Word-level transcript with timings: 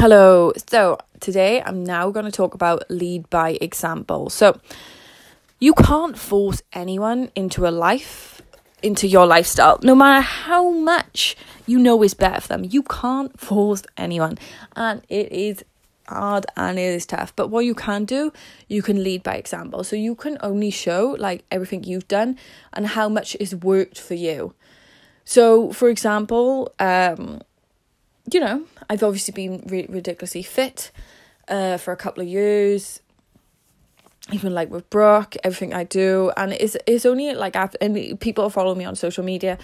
Hello. 0.00 0.50
So, 0.66 0.96
today 1.20 1.60
I'm 1.60 1.84
now 1.84 2.08
going 2.08 2.24
to 2.24 2.32
talk 2.32 2.54
about 2.54 2.90
lead 2.90 3.28
by 3.28 3.58
example. 3.60 4.30
So, 4.30 4.58
you 5.58 5.74
can't 5.74 6.18
force 6.18 6.62
anyone 6.72 7.30
into 7.36 7.66
a 7.66 7.70
life, 7.70 8.40
into 8.82 9.06
your 9.06 9.26
lifestyle, 9.26 9.78
no 9.82 9.94
matter 9.94 10.22
how 10.22 10.70
much 10.70 11.36
you 11.66 11.78
know 11.78 12.02
is 12.02 12.14
better 12.14 12.40
for 12.40 12.48
them. 12.48 12.64
You 12.64 12.82
can't 12.82 13.38
force 13.38 13.82
anyone, 13.98 14.38
and 14.74 15.02
it 15.10 15.30
is 15.32 15.62
hard 16.08 16.46
and 16.56 16.78
it 16.78 16.94
is 16.94 17.04
tough. 17.04 17.36
But 17.36 17.48
what 17.48 17.66
you 17.66 17.74
can 17.74 18.06
do, 18.06 18.32
you 18.68 18.80
can 18.80 19.04
lead 19.04 19.22
by 19.22 19.34
example. 19.34 19.84
So, 19.84 19.96
you 19.96 20.14
can 20.14 20.38
only 20.40 20.70
show 20.70 21.14
like 21.18 21.44
everything 21.50 21.84
you've 21.84 22.08
done 22.08 22.38
and 22.72 22.86
how 22.86 23.10
much 23.10 23.36
is 23.38 23.54
worked 23.54 24.00
for 24.00 24.14
you. 24.14 24.54
So, 25.26 25.72
for 25.72 25.90
example, 25.90 26.72
um, 26.78 27.42
you 28.32 28.40
know, 28.40 28.64
I've 28.88 29.02
obviously 29.02 29.32
been 29.32 29.62
re- 29.66 29.86
ridiculously 29.88 30.42
fit 30.42 30.90
uh, 31.48 31.76
for 31.76 31.92
a 31.92 31.96
couple 31.96 32.22
of 32.22 32.28
years. 32.28 33.00
Even 34.32 34.54
like 34.54 34.70
with 34.70 34.88
Brooke, 34.90 35.34
everything 35.42 35.74
I 35.74 35.84
do, 35.84 36.30
and 36.36 36.52
it's 36.52 36.76
it's 36.86 37.04
only 37.04 37.34
like 37.34 37.56
after 37.56 37.78
and 37.80 38.20
people 38.20 38.48
follow 38.50 38.74
me 38.74 38.84
on 38.84 38.94
social 38.94 39.24
media, 39.24 39.58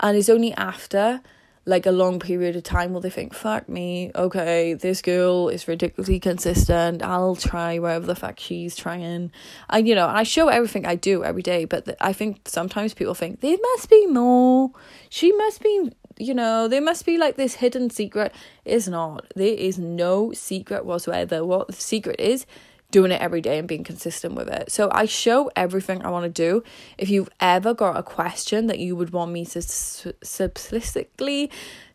and 0.00 0.16
it's 0.16 0.28
only 0.28 0.52
after 0.54 1.22
like 1.64 1.86
a 1.86 1.92
long 1.92 2.18
period 2.18 2.56
of 2.56 2.62
time 2.64 2.92
will 2.92 3.00
they 3.00 3.10
think, 3.10 3.32
fuck 3.32 3.68
me, 3.68 4.10
okay, 4.16 4.74
this 4.74 5.00
girl 5.00 5.48
is 5.48 5.68
ridiculously 5.68 6.18
consistent. 6.18 7.02
I'll 7.02 7.36
try 7.36 7.78
whatever 7.78 8.06
the 8.06 8.16
fuck 8.16 8.40
she's 8.40 8.74
trying. 8.74 9.30
And, 9.70 9.88
you 9.88 9.94
know, 9.94 10.08
I 10.08 10.24
show 10.24 10.48
everything 10.48 10.86
I 10.86 10.96
do 10.96 11.22
every 11.22 11.42
day, 11.42 11.64
but 11.64 11.84
th- 11.84 11.96
I 12.00 12.12
think 12.12 12.48
sometimes 12.48 12.94
people 12.94 13.14
think 13.14 13.40
there 13.40 13.56
must 13.74 13.88
be 13.88 14.06
more. 14.06 14.72
She 15.08 15.30
must 15.32 15.62
be 15.62 15.92
you 16.18 16.34
know, 16.34 16.68
there 16.68 16.80
must 16.80 17.06
be 17.06 17.18
like 17.18 17.36
this 17.36 17.54
hidden 17.54 17.90
secret. 17.90 18.32
It's 18.64 18.88
not. 18.88 19.26
There 19.34 19.54
is 19.54 19.78
no 19.78 20.32
secret 20.32 20.84
whatsoever. 20.84 21.44
What 21.44 21.68
the 21.68 21.72
secret 21.72 22.20
is, 22.20 22.46
doing 22.92 23.10
it 23.10 23.20
every 23.20 23.40
day 23.40 23.58
and 23.58 23.66
being 23.66 23.82
consistent 23.82 24.34
with 24.34 24.48
it. 24.48 24.70
So 24.70 24.88
I 24.92 25.06
show 25.06 25.50
everything 25.56 26.02
I 26.02 26.10
want 26.10 26.24
to 26.24 26.30
do. 26.30 26.62
If 26.98 27.10
you've 27.10 27.30
ever 27.40 27.74
got 27.74 27.96
a 27.96 28.02
question 28.02 28.66
that 28.68 28.78
you 28.78 28.94
would 28.94 29.10
want 29.10 29.32
me 29.32 29.44
to 29.46 29.58
simplistically 29.58 31.50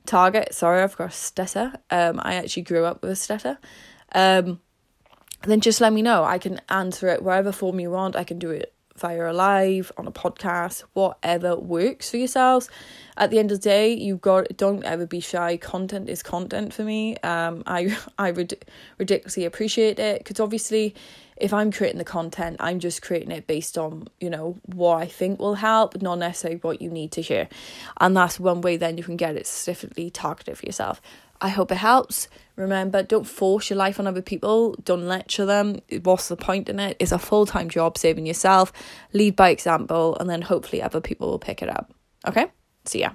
target, 0.06 0.54
sorry, 0.54 0.82
I've 0.82 0.98
got 0.98 1.10
a 1.10 1.14
stutter. 1.14 1.74
Um, 1.90 2.20
I 2.24 2.36
actually 2.36 2.64
grew 2.64 2.84
up 2.84 3.02
with 3.02 3.12
a 3.12 3.16
stutter. 3.16 3.60
Um, 4.14 4.60
then 5.44 5.62
just 5.62 5.80
let 5.80 5.94
me 5.94 6.02
know. 6.02 6.24
I 6.24 6.40
can 6.40 6.60
answer 6.68 7.08
it 7.10 7.22
wherever 7.22 7.52
form 7.52 7.80
you 7.80 7.92
want. 7.92 8.16
I 8.16 8.24
can 8.24 8.40
do 8.40 8.50
it 8.50 8.74
via 8.98 9.32
a 9.32 9.34
live, 9.34 9.92
on 9.98 10.08
a 10.08 10.12
podcast, 10.12 10.84
whatever 10.94 11.56
works 11.56 12.10
for 12.10 12.18
yourselves. 12.18 12.70
At 13.16 13.32
the 13.32 13.40
end 13.40 13.52
of 13.52 13.60
the 13.60 13.70
day, 13.70 13.94
you've 13.94 14.22
got 14.22 14.56
don't 14.58 14.84
ever 14.84 15.06
be 15.06 15.20
shy. 15.20 15.58
Content 15.58 16.10
is 16.10 16.22
content 16.22 16.74
for 16.74 16.84
me. 16.84 17.18
Um, 17.18 17.64
I 17.66 17.98
I 18.18 18.30
rid- 18.30 18.66
ridiculously 18.98 19.46
appreciate 19.46 20.00
it 20.00 20.20
because 20.20 20.40
obviously, 20.40 20.96
if 21.40 21.54
I'm 21.54 21.72
creating 21.72 21.98
the 21.98 22.06
content, 22.06 22.58
I'm 22.60 22.80
just 22.80 23.02
creating 23.02 23.32
it 23.32 23.48
based 23.48 23.78
on 23.78 24.08
you 24.20 24.30
know 24.30 24.58
what 24.66 24.98
I 24.98 25.06
think 25.06 25.40
will 25.40 25.56
help, 25.56 26.02
not 26.02 26.20
necessarily 26.20 26.60
what 26.62 26.82
you 26.82 26.90
need 26.90 27.12
to 27.14 27.22
hear, 27.22 27.48
and 28.00 28.16
that's 28.16 28.40
one 28.40 28.62
way. 28.62 28.78
Then 28.78 28.98
you 28.98 29.04
can 29.04 29.18
get 29.18 29.36
it 29.36 29.48
specifically 29.48 30.10
targeted 30.10 30.58
for 30.58 30.66
yourself. 30.66 31.02
I 31.40 31.50
hope 31.50 31.72
it 31.72 31.76
helps. 31.76 32.28
Remember, 32.56 33.04
don't 33.04 33.26
force 33.26 33.70
your 33.70 33.78
life 33.78 34.00
on 34.00 34.08
other 34.08 34.24
people. 34.24 34.76
Don't 34.84 35.08
lecture 35.08 35.46
them. 35.46 35.80
What's 36.02 36.30
the 36.30 36.36
point 36.36 36.70
in 36.70 36.80
it? 36.80 36.98
It's 37.00 37.12
a 37.12 37.20
full 37.20 37.46
time 37.46 37.70
job 37.70 37.98
saving 37.98 38.26
yourself. 38.26 38.74
Lead 39.14 39.36
by 39.36 39.50
example, 39.50 40.18
and 40.20 40.30
then 40.30 40.42
hopefully 40.42 40.82
other 40.82 41.02
people 41.02 41.30
will 41.30 41.40
pick 41.40 41.62
it 41.62 41.70
up. 41.70 41.94
Okay? 42.28 42.48
See 42.86 43.02
ya. 43.02 43.12